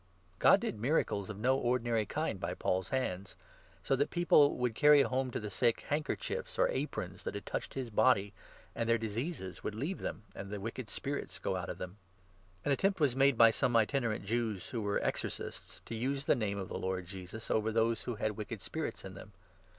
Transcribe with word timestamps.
God 0.39 0.59
did 0.61 0.79
miracles 0.79 1.29
of 1.29 1.37
no 1.37 1.55
ordinary 1.55 2.07
kind 2.07 2.39
by 2.39 2.55
Paul's 2.55 2.89
hands; 2.89 3.35
so 3.83 3.95
that 3.95 4.09
people 4.09 4.57
would 4.57 4.73
carry 4.73 5.03
home 5.03 5.29
to 5.29 5.39
the 5.39 5.51
sick 5.51 5.81
handkerchiefs 5.89 6.57
or 6.57 6.67
aprons 6.69 7.23
that 7.23 7.35
had 7.35 7.45
touched 7.45 7.75
his 7.75 7.91
body, 7.91 8.33
and 8.73 8.89
their 8.89 8.97
diseases 8.97 9.63
would 9.63 9.75
leave 9.75 9.99
them 9.99 10.23
and 10.33 10.49
the 10.49 10.59
wicked 10.59 10.89
spirits 10.89 11.37
go 11.37 11.55
out 11.55 11.69
of 11.69 11.77
them. 11.77 11.97
An 12.65 12.71
13 12.71 12.73
attempt 12.73 12.99
was 12.99 13.15
made 13.15 13.37
by 13.37 13.51
some 13.51 13.75
itinerant 13.77 14.25
Jews, 14.25 14.69
who 14.69 14.81
were 14.81 14.99
exorcists, 15.03 15.81
to 15.85 15.93
use 15.93 16.25
the 16.25 16.33
Name 16.33 16.57
of 16.57 16.67
the 16.69 16.79
Lord 16.79 17.05
Jesus 17.05 17.51
over 17.51 17.71
those 17.71 18.05
who 18.05 18.15
had 18.15 18.31
wicked 18.31 18.59
spirits 18.59 19.05
in 19.05 19.13
them. 19.13 19.33